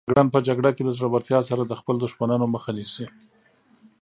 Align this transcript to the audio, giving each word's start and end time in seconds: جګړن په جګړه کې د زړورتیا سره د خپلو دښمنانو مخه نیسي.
جګړن 0.07 0.27
په 0.35 0.39
جګړه 0.47 0.69
کې 0.75 0.83
د 0.85 0.89
زړورتیا 0.97 1.39
سره 1.49 1.61
د 1.65 1.73
خپلو 1.79 1.97
دښمنانو 2.05 2.45
مخه 2.53 2.71
نیسي. 2.77 3.05